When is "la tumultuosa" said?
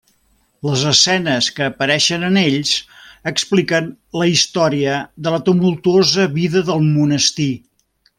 5.35-6.27